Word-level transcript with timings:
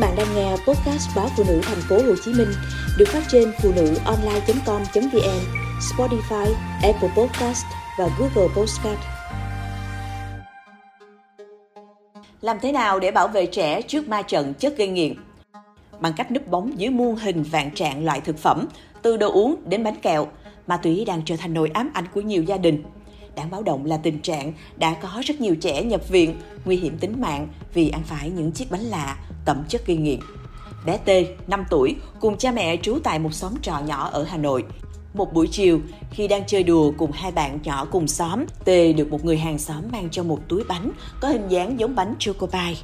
bạn 0.00 0.14
đang 0.16 0.34
nghe 0.34 0.50
podcast 0.50 1.16
báo 1.16 1.28
phụ 1.36 1.44
nữ 1.48 1.60
thành 1.62 1.80
phố 1.88 1.96
Hồ 1.96 2.14
Chí 2.24 2.32
Minh 2.32 2.48
được 2.98 3.08
phát 3.08 3.22
trên 3.28 3.52
phụ 3.62 3.72
nữ 3.76 3.94
online.com.vn, 4.04 5.40
Spotify, 5.80 6.52
Apple 6.82 7.08
Podcast 7.16 7.64
và 7.98 8.08
Google 8.18 8.54
Podcast. 8.56 9.00
Làm 12.40 12.56
thế 12.62 12.72
nào 12.72 13.00
để 13.00 13.10
bảo 13.10 13.28
vệ 13.28 13.46
trẻ 13.46 13.82
trước 13.82 14.08
ma 14.08 14.22
trận 14.22 14.54
chất 14.54 14.76
gây 14.76 14.88
nghiện? 14.88 15.14
Bằng 16.00 16.12
cách 16.16 16.30
núp 16.32 16.48
bóng 16.48 16.80
dưới 16.80 16.90
muôn 16.90 17.16
hình 17.16 17.42
vạn 17.42 17.70
trạng 17.70 18.04
loại 18.04 18.20
thực 18.20 18.38
phẩm, 18.38 18.66
từ 19.02 19.16
đồ 19.16 19.32
uống 19.32 19.56
đến 19.66 19.84
bánh 19.84 19.96
kẹo, 19.96 20.26
ma 20.66 20.76
túy 20.76 21.04
đang 21.04 21.22
trở 21.24 21.36
thành 21.36 21.54
nỗi 21.54 21.70
ám 21.74 21.90
ảnh 21.94 22.04
của 22.14 22.20
nhiều 22.20 22.42
gia 22.42 22.56
đình. 22.56 22.82
Đáng 23.34 23.50
báo 23.50 23.62
động 23.62 23.84
là 23.84 23.96
tình 23.96 24.18
trạng 24.18 24.52
đã 24.76 24.94
có 24.94 25.22
rất 25.24 25.40
nhiều 25.40 25.56
trẻ 25.56 25.82
nhập 25.82 26.08
viện, 26.08 26.36
nguy 26.64 26.76
hiểm 26.76 26.98
tính 26.98 27.20
mạng 27.20 27.48
vì 27.74 27.90
ăn 27.90 28.02
phải 28.06 28.30
những 28.30 28.52
chiếc 28.52 28.70
bánh 28.70 28.80
lạ, 28.80 29.16
tẩm 29.44 29.64
chất 29.68 29.86
gây 29.86 29.96
nghiện. 29.96 30.20
Bé 30.86 30.96
T, 30.96 31.10
5 31.48 31.64
tuổi, 31.70 31.96
cùng 32.20 32.36
cha 32.36 32.52
mẹ 32.52 32.76
trú 32.76 32.98
tại 33.04 33.18
một 33.18 33.34
xóm 33.34 33.52
trọ 33.62 33.78
nhỏ 33.78 34.08
ở 34.12 34.24
Hà 34.24 34.36
Nội. 34.36 34.64
Một 35.14 35.32
buổi 35.32 35.48
chiều, 35.50 35.80
khi 36.10 36.28
đang 36.28 36.42
chơi 36.46 36.62
đùa 36.62 36.92
cùng 36.98 37.12
hai 37.12 37.32
bạn 37.32 37.58
nhỏ 37.64 37.84
cùng 37.84 38.08
xóm, 38.08 38.44
T 38.64 38.68
được 38.96 39.10
một 39.10 39.24
người 39.24 39.38
hàng 39.38 39.58
xóm 39.58 39.82
mang 39.92 40.08
cho 40.10 40.22
một 40.22 40.40
túi 40.48 40.64
bánh 40.68 40.90
có 41.20 41.28
hình 41.28 41.48
dáng 41.48 41.80
giống 41.80 41.94
bánh 41.94 42.14
choco 42.18 42.46
pie. 42.46 42.76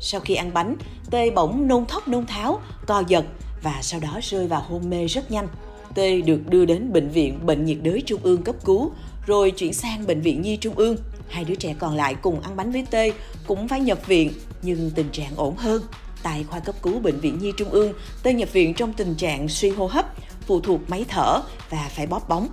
Sau 0.00 0.20
khi 0.20 0.34
ăn 0.34 0.50
bánh, 0.54 0.76
T 1.10 1.14
bỗng 1.34 1.68
nôn 1.68 1.86
thốc 1.86 2.08
nôn 2.08 2.26
tháo, 2.26 2.60
co 2.86 3.02
giật 3.08 3.24
và 3.62 3.78
sau 3.82 4.00
đó 4.00 4.18
rơi 4.22 4.46
vào 4.46 4.64
hôn 4.68 4.90
mê 4.90 5.06
rất 5.06 5.30
nhanh. 5.30 5.48
T 5.94 5.98
được 6.26 6.40
đưa 6.48 6.64
đến 6.64 6.92
bệnh 6.92 7.08
viện 7.08 7.46
Bệnh 7.46 7.64
nhiệt 7.64 7.78
đới 7.82 8.02
Trung 8.06 8.20
ương 8.22 8.42
cấp 8.42 8.56
cứu, 8.64 8.92
rồi 9.26 9.50
chuyển 9.50 9.72
sang 9.72 10.06
bệnh 10.06 10.20
viện 10.20 10.42
Nhi 10.42 10.56
Trung 10.56 10.74
ương. 10.74 10.96
Hai 11.28 11.44
đứa 11.44 11.54
trẻ 11.54 11.74
còn 11.78 11.96
lại 11.96 12.14
cùng 12.22 12.40
ăn 12.40 12.56
bánh 12.56 12.72
với 12.72 12.86
tê 12.90 13.12
cũng 13.46 13.68
phải 13.68 13.80
nhập 13.80 14.06
viện 14.06 14.32
nhưng 14.62 14.90
tình 14.94 15.08
trạng 15.12 15.36
ổn 15.36 15.56
hơn. 15.56 15.82
Tại 16.22 16.44
khoa 16.44 16.60
cấp 16.60 16.74
cứu 16.82 16.98
bệnh 16.98 17.20
viện 17.20 17.38
Nhi 17.38 17.52
Trung 17.56 17.70
ương, 17.70 17.92
tê 18.22 18.32
nhập 18.32 18.52
viện 18.52 18.74
trong 18.74 18.92
tình 18.92 19.14
trạng 19.14 19.48
suy 19.48 19.70
hô 19.70 19.86
hấp, 19.86 20.06
phụ 20.46 20.60
thuộc 20.60 20.80
máy 20.88 21.04
thở 21.08 21.40
và 21.70 21.90
phải 21.96 22.06
bóp 22.06 22.28
bóng. 22.28 22.48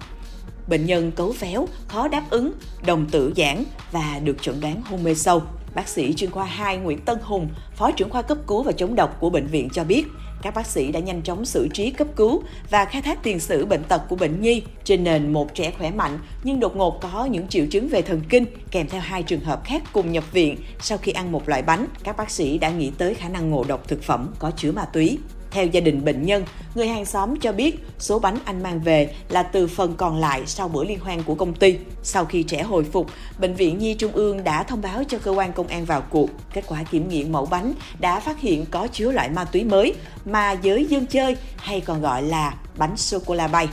Bệnh 0.68 0.86
nhân 0.86 1.12
cấu 1.12 1.36
véo, 1.40 1.68
khó 1.88 2.08
đáp 2.08 2.24
ứng, 2.30 2.54
đồng 2.86 3.06
tử 3.12 3.34
giãn 3.38 3.64
và 3.92 4.20
được 4.24 4.42
chẩn 4.42 4.62
đoán 4.62 4.82
hôn 4.82 5.04
mê 5.04 5.16
sâu. 5.16 5.42
Bác 5.76 5.88
sĩ 5.88 6.14
chuyên 6.14 6.32
khoa 6.32 6.46
2 6.46 6.78
Nguyễn 6.78 7.00
Tân 7.00 7.18
Hùng, 7.22 7.50
Phó 7.76 7.92
trưởng 7.92 8.10
khoa 8.10 8.22
cấp 8.22 8.38
cứu 8.48 8.64
và 8.64 8.72
chống 8.72 8.96
độc 8.96 9.20
của 9.20 9.30
bệnh 9.30 9.48
viện 9.48 9.70
cho 9.74 9.84
biết, 9.84 10.06
các 10.44 10.56
bác 10.56 10.68
sĩ 10.68 10.92
đã 10.92 11.00
nhanh 11.00 11.22
chóng 11.22 11.46
xử 11.46 11.68
trí 11.74 11.90
cấp 11.90 12.08
cứu 12.16 12.44
và 12.70 12.86
khai 12.86 13.02
thác 13.02 13.24
tiền 13.24 13.40
sử 13.40 13.66
bệnh 13.66 13.84
tật 13.84 14.02
của 14.10 14.16
bệnh 14.16 14.42
nhi 14.42 14.64
trên 14.84 15.04
nền 15.04 15.34
một 15.34 15.56
trẻ 15.56 15.72
khỏe 15.78 15.92
mạnh 15.92 16.20
nhưng 16.44 16.60
đột 16.60 16.76
ngột 16.76 17.02
có 17.02 17.26
những 17.26 17.48
triệu 17.48 17.66
chứng 17.66 17.88
về 17.88 18.02
thần 18.02 18.22
kinh 18.30 18.46
kèm 18.72 18.88
theo 18.88 19.02
hai 19.02 19.24
trường 19.24 19.40
hợp 19.40 19.62
khác 19.66 19.84
cùng 19.94 20.12
nhập 20.12 20.32
viện 20.32 20.58
sau 20.80 20.98
khi 20.98 21.12
ăn 21.12 21.32
một 21.32 21.50
loại 21.50 21.62
bánh. 21.62 21.86
Các 22.04 22.18
bác 22.18 22.32
sĩ 22.32 22.58
đã 22.58 22.70
nghĩ 22.70 22.92
tới 22.98 23.14
khả 23.14 23.30
năng 23.30 23.50
ngộ 23.50 23.64
độc 23.64 23.88
thực 23.88 24.04
phẩm 24.04 24.34
có 24.40 24.52
chứa 24.58 24.72
ma 24.72 24.86
túy. 24.86 25.18
Theo 25.54 25.66
gia 25.66 25.82
đình 25.82 26.06
bệnh 26.06 26.26
nhân, 26.26 26.46
người 26.76 26.88
hàng 26.88 27.06
xóm 27.06 27.40
cho 27.40 27.52
biết 27.52 27.76
số 28.00 28.20
bánh 28.20 28.38
anh 28.46 28.64
mang 28.64 28.80
về 28.80 29.16
là 29.30 29.44
từ 29.44 29.68
phần 29.68 29.96
còn 29.96 30.18
lại 30.18 30.42
sau 30.46 30.68
bữa 30.68 30.84
liên 30.84 31.00
hoan 31.00 31.24
của 31.24 31.36
công 31.36 31.54
ty. 31.54 31.78
Sau 32.04 32.26
khi 32.26 32.44
trẻ 32.44 32.64
hồi 32.64 32.84
phục, 32.84 33.08
Bệnh 33.40 33.54
viện 33.54 33.78
Nhi 33.78 33.94
Trung 33.94 34.12
ương 34.12 34.44
đã 34.44 34.64
thông 34.64 34.82
báo 34.82 35.04
cho 35.08 35.18
cơ 35.18 35.32
quan 35.32 35.54
công 35.54 35.68
an 35.68 35.86
vào 35.86 36.04
cuộc. 36.10 36.30
Kết 36.54 36.64
quả 36.68 36.84
kiểm 36.84 37.10
nghiệm 37.10 37.32
mẫu 37.32 37.46
bánh 37.46 37.74
đã 38.00 38.20
phát 38.20 38.40
hiện 38.40 38.66
có 38.72 38.88
chứa 38.88 39.12
loại 39.12 39.30
ma 39.30 39.46
túy 39.46 39.64
mới 39.64 39.94
mà 40.26 40.52
giới 40.52 40.86
dân 40.86 41.06
chơi 41.06 41.38
hay 41.58 41.82
còn 41.82 42.02
gọi 42.02 42.24
là 42.24 42.56
bánh 42.78 42.98
sô-cô-la 42.98 43.48
bay. 43.48 43.68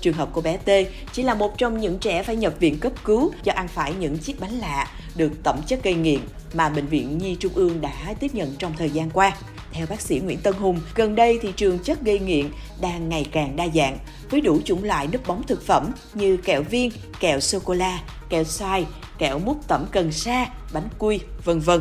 Trường 0.00 0.14
hợp 0.14 0.28
của 0.32 0.40
bé 0.40 0.56
T 0.56 0.70
chỉ 1.12 1.22
là 1.22 1.34
một 1.34 1.58
trong 1.58 1.80
những 1.80 1.98
trẻ 1.98 2.22
phải 2.22 2.36
nhập 2.36 2.54
viện 2.60 2.78
cấp 2.78 2.92
cứu 3.04 3.32
do 3.42 3.52
ăn 3.52 3.68
phải 3.68 3.92
những 3.98 4.18
chiếc 4.18 4.40
bánh 4.40 4.54
lạ 4.58 4.88
được 5.16 5.32
tẩm 5.42 5.60
chất 5.66 5.82
gây 5.82 5.94
nghiện 5.94 6.20
mà 6.54 6.68
Bệnh 6.68 6.86
viện 6.86 7.18
Nhi 7.18 7.36
Trung 7.40 7.52
ương 7.54 7.80
đã 7.80 8.14
tiếp 8.20 8.34
nhận 8.34 8.54
trong 8.58 8.72
thời 8.78 8.90
gian 8.90 9.10
qua. 9.10 9.32
Theo 9.74 9.86
bác 9.90 10.00
sĩ 10.00 10.20
Nguyễn 10.20 10.38
Tân 10.38 10.54
Hùng, 10.54 10.80
gần 10.94 11.14
đây 11.14 11.38
thị 11.42 11.52
trường 11.56 11.78
chất 11.78 12.02
gây 12.02 12.18
nghiện 12.18 12.46
đang 12.80 13.08
ngày 13.08 13.26
càng 13.32 13.56
đa 13.56 13.68
dạng 13.74 13.98
với 14.30 14.40
đủ 14.40 14.60
chủng 14.64 14.84
loại 14.84 15.06
núp 15.06 15.26
bóng 15.26 15.42
thực 15.42 15.66
phẩm 15.66 15.90
như 16.14 16.36
kẹo 16.36 16.62
viên, 16.62 16.90
kẹo 17.20 17.40
sô-cô-la, 17.40 18.00
kẹo 18.28 18.44
xoài, 18.44 18.86
kẹo 19.18 19.38
mút 19.38 19.56
tẩm 19.68 19.86
cần 19.92 20.12
sa, 20.12 20.46
bánh 20.72 20.88
quy, 20.98 21.20
vân 21.44 21.60
vân. 21.60 21.80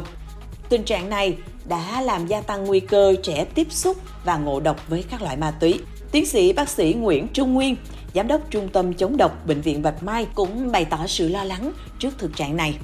Tình 0.70 0.84
trạng 0.84 1.10
này 1.10 1.38
đã 1.66 2.02
làm 2.02 2.28
gia 2.28 2.42
tăng 2.42 2.66
nguy 2.66 2.80
cơ 2.80 3.16
trẻ 3.24 3.46
tiếp 3.46 3.68
xúc 3.70 3.98
và 4.26 4.38
ngộ 4.38 4.60
độc 4.60 4.90
với 4.90 5.04
các 5.10 5.22
loại 5.22 5.38
ma 5.38 5.52
túy. 5.52 5.80
Tiến 6.12 6.26
sĩ 6.26 6.54
bác 6.54 6.70
sĩ 6.70 6.94
Nguyễn 6.94 7.28
Trung 7.34 7.54
Nguyên, 7.54 7.76
Giám 8.14 8.28
đốc 8.28 8.42
Trung 8.50 8.70
tâm 8.70 8.94
chống 8.94 9.18
độc 9.18 9.48
Bệnh 9.48 9.62
viện 9.62 9.82
Bạch 9.82 10.04
Mai 10.04 10.28
cũng 10.36 10.72
bày 10.72 10.86
tỏ 10.86 11.08
sự 11.08 11.30
lo 11.30 11.44
lắng 11.44 11.72
trước 12.00 12.14
thực 12.18 12.36
trạng 12.36 12.58
này. 12.58 12.78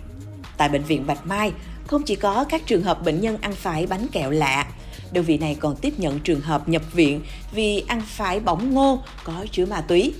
Tại 0.57 0.69
Bệnh 0.69 0.83
viện 0.83 1.07
Bạch 1.07 1.25
Mai, 1.25 1.51
không 1.87 2.03
chỉ 2.03 2.15
có 2.15 2.43
các 2.43 2.61
trường 2.65 2.83
hợp 2.83 3.05
bệnh 3.05 3.21
nhân 3.21 3.37
ăn 3.41 3.53
phải 3.55 3.87
bánh 3.87 4.07
kẹo 4.11 4.31
lạ, 4.31 4.65
đơn 5.11 5.23
vị 5.23 5.37
này 5.37 5.55
còn 5.59 5.75
tiếp 5.75 5.93
nhận 5.97 6.19
trường 6.19 6.41
hợp 6.41 6.69
nhập 6.69 6.93
viện 6.93 7.21
vì 7.51 7.83
ăn 7.87 8.01
phải 8.05 8.39
bỏng 8.39 8.73
ngô 8.73 8.99
có 9.23 9.45
chứa 9.51 9.65
ma 9.65 9.81
túy. 9.81 10.13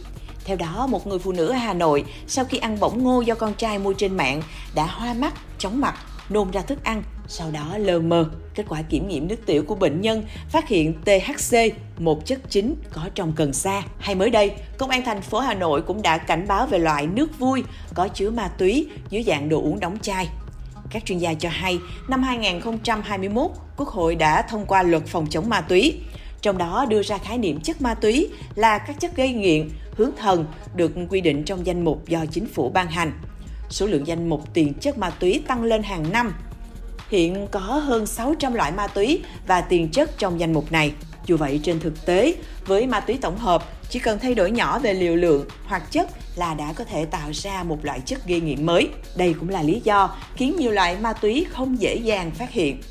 Theo 0.45 0.57
đó, 0.57 0.88
một 0.88 1.07
người 1.07 1.19
phụ 1.19 1.31
nữ 1.31 1.47
ở 1.47 1.53
Hà 1.53 1.73
Nội 1.73 2.05
sau 2.27 2.45
khi 2.45 2.57
ăn 2.57 2.79
bỏng 2.79 3.03
ngô 3.03 3.22
do 3.22 3.35
con 3.35 3.53
trai 3.53 3.79
mua 3.79 3.94
trên 3.94 4.17
mạng 4.17 4.41
đã 4.75 4.85
hoa 4.85 5.13
mắt, 5.13 5.33
chóng 5.57 5.81
mặt, 5.81 5.95
nôn 6.29 6.51
ra 6.51 6.61
thức 6.61 6.83
ăn, 6.83 7.03
sau 7.28 7.51
đó 7.51 7.78
lờ 7.78 7.99
mờ. 7.99 8.29
Kết 8.55 8.66
quả 8.69 8.81
kiểm 8.81 9.07
nghiệm 9.07 9.28
nước 9.28 9.45
tiểu 9.45 9.63
của 9.63 9.75
bệnh 9.75 10.01
nhân 10.01 10.23
phát 10.49 10.67
hiện 10.67 10.94
THC, 11.05 11.57
một 11.99 12.25
chất 12.25 12.39
chính 12.49 12.75
có 12.91 13.09
trong 13.16 13.33
cần 13.35 13.53
sa. 13.53 13.83
Hay 13.99 14.16
mới 14.16 14.29
đây, 14.29 14.51
Công 14.78 14.89
an 14.89 15.01
thành 15.05 15.22
phố 15.22 15.39
Hà 15.39 15.53
Nội 15.53 15.81
cũng 15.81 16.01
đã 16.01 16.17
cảnh 16.17 16.45
báo 16.47 16.67
về 16.67 16.79
loại 16.79 17.07
nước 17.07 17.39
vui 17.39 17.63
có 17.94 18.07
chứa 18.07 18.29
ma 18.29 18.47
túy 18.47 18.88
dưới 19.09 19.23
dạng 19.23 19.49
đồ 19.49 19.61
uống 19.61 19.79
đóng 19.79 19.97
chai. 20.01 20.29
Các 20.89 21.05
chuyên 21.05 21.17
gia 21.17 21.33
cho 21.33 21.50
hay, 21.50 21.79
năm 22.07 22.23
2021, 22.23 23.51
Quốc 23.77 23.88
hội 23.88 24.16
đã 24.16 24.41
thông 24.41 24.66
qua 24.66 24.83
luật 24.83 25.03
phòng 25.05 25.27
chống 25.29 25.50
ma 25.50 25.61
túy. 25.61 26.00
Trong 26.41 26.57
đó 26.57 26.85
đưa 26.89 27.03
ra 27.03 27.17
khái 27.17 27.38
niệm 27.38 27.59
chất 27.61 27.81
ma 27.81 27.94
túy 27.94 28.29
là 28.55 28.77
các 28.77 28.99
chất 28.99 29.16
gây 29.16 29.33
nghiện, 29.33 29.69
hướng 29.95 30.11
thần 30.17 30.45
được 30.75 30.91
quy 31.09 31.22
định 31.22 31.44
trong 31.44 31.66
danh 31.66 31.85
mục 31.85 32.07
do 32.07 32.25
chính 32.31 32.47
phủ 32.47 32.69
ban 32.69 32.88
hành. 32.88 33.11
Số 33.69 33.85
lượng 33.85 34.07
danh 34.07 34.29
mục 34.29 34.53
tiền 34.53 34.73
chất 34.73 34.97
ma 34.97 35.09
túy 35.09 35.44
tăng 35.47 35.63
lên 35.63 35.83
hàng 35.83 36.11
năm. 36.11 36.33
Hiện 37.09 37.47
có 37.51 37.59
hơn 37.59 38.05
600 38.05 38.53
loại 38.53 38.72
ma 38.72 38.88
túy 38.88 39.23
và 39.47 39.61
tiền 39.61 39.89
chất 39.89 40.17
trong 40.17 40.39
danh 40.39 40.53
mục 40.53 40.72
này. 40.72 40.91
Dù 41.25 41.38
vậy, 41.38 41.59
trên 41.63 41.79
thực 41.79 42.05
tế, 42.05 42.33
với 42.66 42.88
ma 42.88 42.99
túy 42.99 43.17
tổng 43.22 43.38
hợp, 43.38 43.63
chỉ 43.89 43.99
cần 43.99 44.19
thay 44.19 44.35
đổi 44.35 44.51
nhỏ 44.51 44.79
về 44.79 44.94
liều 44.94 45.16
lượng 45.16 45.45
hoặc 45.66 45.91
chất 45.91 46.09
là 46.39 46.53
đã 46.53 46.73
có 46.73 46.83
thể 46.83 47.05
tạo 47.05 47.29
ra 47.33 47.63
một 47.63 47.85
loại 47.85 48.00
chất 48.05 48.27
gây 48.27 48.41
nghiện 48.41 48.66
mới. 48.66 48.89
Đây 49.16 49.33
cũng 49.39 49.50
là 49.50 49.61
lý 49.61 49.81
do 49.83 50.16
khiến 50.35 50.55
nhiều 50.57 50.72
loại 50.72 50.97
ma 51.01 51.13
túy 51.13 51.45
không 51.50 51.81
dễ 51.81 51.95
dàng 51.95 52.31
phát 52.31 52.51
hiện. 52.51 52.81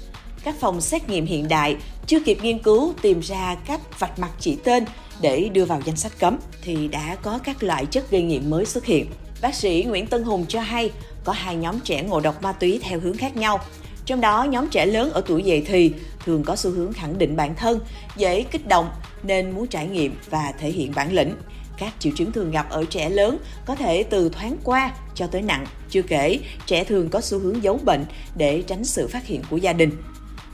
Các 0.45 0.55
phòng 0.61 0.81
xét 0.81 1.09
nghiệm 1.09 1.27
hiện 1.27 1.49
đại 1.49 1.77
chưa 2.07 2.21
kịp 2.21 2.39
nghiên 2.43 2.59
cứu 2.59 2.95
tìm 3.03 3.21
ra 3.21 3.57
cách 3.67 3.81
vạch 3.99 4.19
mặt 4.19 4.31
chỉ 4.41 4.57
tên 4.65 4.85
để 5.21 5.49
đưa 5.53 5.65
vào 5.65 5.81
danh 5.85 5.97
sách 5.97 6.13
cấm 6.19 6.39
thì 6.63 6.89
đã 6.89 7.17
có 7.23 7.39
các 7.39 7.63
loại 7.63 7.87
chất 7.87 8.11
gây 8.11 8.23
nghiện 8.23 8.51
mới 8.51 8.65
xuất 8.65 8.85
hiện. 8.85 9.07
Bác 9.43 9.55
sĩ 9.55 9.85
Nguyễn 9.89 10.07
Tân 10.07 10.23
Hùng 10.23 10.45
cho 10.49 10.61
hay 10.61 10.91
có 11.25 11.33
hai 11.33 11.57
nhóm 11.57 11.81
trẻ 11.81 12.03
ngộ 12.03 12.21
độc 12.21 12.43
ma 12.43 12.53
túy 12.53 12.81
theo 12.83 13.01
hướng 13.01 13.17
khác 13.17 13.37
nhau. 13.37 13.61
Trong 14.07 14.21
đó, 14.21 14.45
nhóm 14.45 14.69
trẻ 14.69 14.87
lớn 14.87 15.11
ở 15.13 15.23
tuổi 15.27 15.43
dậy 15.43 15.65
thì 15.67 15.93
thường 16.25 16.45
có 16.45 16.57
xu 16.57 16.71
hướng 16.71 16.93
khẳng 16.93 17.19
định 17.19 17.37
bản 17.37 17.55
thân, 17.55 17.81
dễ 18.17 18.43
kích 18.43 18.69
động 18.69 18.91
nên 19.23 19.51
muốn 19.51 19.67
trải 19.67 19.87
nghiệm 19.87 20.15
và 20.31 20.53
thể 20.59 20.71
hiện 20.71 20.93
bản 20.95 21.13
lĩnh. 21.13 21.35
Các 21.79 21.95
triệu 21.99 22.13
chứng 22.17 22.33
thường 22.33 22.51
gặp 22.51 22.71
ở 22.71 22.85
trẻ 22.91 23.09
lớn 23.09 23.39
có 23.67 23.75
thể 23.75 24.03
từ 24.03 24.29
thoáng 24.29 24.57
qua 24.65 24.93
cho 25.15 25.27
tới 25.27 25.43
nặng. 25.43 25.67
Chưa 25.91 26.03
kể, 26.03 26.39
trẻ 26.67 26.85
thường 26.85 27.09
có 27.09 27.21
xu 27.21 27.39
hướng 27.39 27.63
giấu 27.63 27.81
bệnh 27.85 28.05
để 28.37 28.63
tránh 28.67 28.85
sự 28.85 29.09
phát 29.09 29.27
hiện 29.27 29.43
của 29.51 29.57
gia 29.57 29.73
đình. 29.73 29.91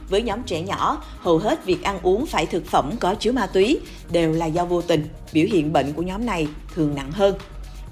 Với 0.09 0.23
nhóm 0.23 0.43
trẻ 0.43 0.61
nhỏ, 0.63 1.05
hầu 1.19 1.39
hết 1.39 1.65
việc 1.65 1.83
ăn 1.83 1.99
uống 2.03 2.27
phải 2.27 2.47
thực 2.47 2.67
phẩm 2.67 2.91
có 3.01 3.15
chứa 3.15 3.33
ma 3.33 3.47
túy 3.47 3.81
đều 4.11 4.33
là 4.33 4.47
do 4.47 4.65
vô 4.65 4.83
tình. 4.83 5.09
Biểu 5.33 5.47
hiện 5.53 5.73
bệnh 5.73 5.93
của 5.93 6.03
nhóm 6.03 6.27
này 6.27 6.49
thường 6.75 6.95
nặng 6.95 7.13
hơn. 7.13 7.39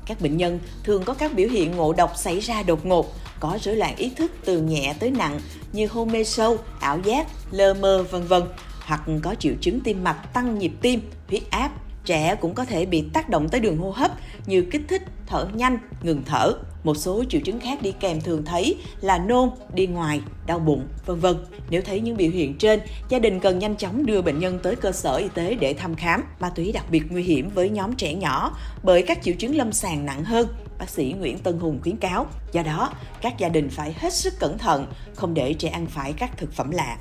Các 0.06 0.20
bệnh 0.20 0.36
nhân 0.36 0.58
thường 0.84 1.04
có 1.04 1.14
các 1.14 1.34
biểu 1.34 1.48
hiện 1.48 1.76
ngộ 1.76 1.92
độc 1.92 2.12
xảy 2.16 2.40
ra 2.40 2.62
đột 2.62 2.86
ngột, 2.86 3.14
có 3.40 3.58
rối 3.62 3.76
loạn 3.76 3.96
ý 3.96 4.10
thức 4.16 4.32
từ 4.44 4.62
nhẹ 4.62 4.94
tới 4.98 5.10
nặng 5.10 5.40
như 5.72 5.86
hôn 5.86 6.12
mê 6.12 6.24
sâu, 6.24 6.58
ảo 6.80 6.98
giác, 7.04 7.26
lơ 7.50 7.74
mơ 7.74 8.04
vân 8.10 8.26
vân 8.26 8.42
hoặc 8.80 9.02
có 9.22 9.34
triệu 9.34 9.54
chứng 9.60 9.80
tim 9.80 10.04
mạch 10.04 10.34
tăng 10.34 10.58
nhịp 10.58 10.72
tim, 10.80 11.10
huyết 11.28 11.50
áp. 11.50 11.70
Trẻ 12.04 12.36
cũng 12.40 12.54
có 12.54 12.64
thể 12.64 12.86
bị 12.86 13.04
tác 13.12 13.28
động 13.28 13.48
tới 13.48 13.60
đường 13.60 13.78
hô 13.78 13.90
hấp 13.90 14.10
như 14.46 14.62
kích 14.70 14.82
thích, 14.88 15.02
thở 15.26 15.48
nhanh, 15.54 15.78
ngừng 16.02 16.22
thở. 16.26 16.52
Một 16.84 16.94
số 16.94 17.24
triệu 17.28 17.40
chứng 17.40 17.60
khác 17.60 17.82
đi 17.82 17.92
kèm 17.92 18.20
thường 18.20 18.44
thấy 18.44 18.76
là 19.00 19.18
nôn, 19.18 19.50
đi 19.74 19.86
ngoài, 19.86 20.20
đau 20.46 20.58
bụng, 20.58 20.86
vân 21.06 21.20
vân. 21.20 21.36
Nếu 21.70 21.82
thấy 21.82 22.00
những 22.00 22.16
biểu 22.16 22.30
hiện 22.30 22.58
trên, 22.58 22.80
gia 23.08 23.18
đình 23.18 23.40
cần 23.40 23.58
nhanh 23.58 23.76
chóng 23.76 24.06
đưa 24.06 24.22
bệnh 24.22 24.38
nhân 24.38 24.58
tới 24.62 24.76
cơ 24.76 24.92
sở 24.92 25.16
y 25.16 25.28
tế 25.34 25.54
để 25.54 25.74
thăm 25.74 25.94
khám. 25.94 26.24
Ma 26.40 26.50
túy 26.50 26.72
đặc 26.72 26.84
biệt 26.90 27.02
nguy 27.10 27.22
hiểm 27.22 27.50
với 27.54 27.70
nhóm 27.70 27.94
trẻ 27.96 28.14
nhỏ 28.14 28.56
bởi 28.82 29.02
các 29.02 29.22
triệu 29.22 29.34
chứng 29.34 29.56
lâm 29.56 29.72
sàng 29.72 30.06
nặng 30.06 30.24
hơn. 30.24 30.48
Bác 30.78 30.90
sĩ 30.90 31.14
Nguyễn 31.18 31.38
Tân 31.38 31.58
Hùng 31.58 31.78
khuyến 31.82 31.96
cáo. 31.96 32.26
Do 32.52 32.62
đó, 32.62 32.92
các 33.20 33.38
gia 33.38 33.48
đình 33.48 33.68
phải 33.70 33.94
hết 33.98 34.12
sức 34.12 34.34
cẩn 34.38 34.58
thận, 34.58 34.86
không 35.14 35.34
để 35.34 35.54
trẻ 35.54 35.68
ăn 35.68 35.86
phải 35.86 36.12
các 36.12 36.36
thực 36.36 36.52
phẩm 36.52 36.70
lạ. 36.70 36.98